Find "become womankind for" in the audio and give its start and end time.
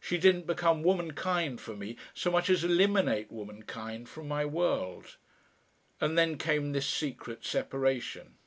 0.48-1.76